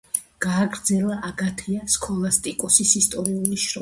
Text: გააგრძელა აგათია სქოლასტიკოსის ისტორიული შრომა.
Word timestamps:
გააგრძელა 0.45 1.17
აგათია 1.29 1.85
სქოლასტიკოსის 1.97 2.99
ისტორიული 3.03 3.51
შრომა. 3.51 3.67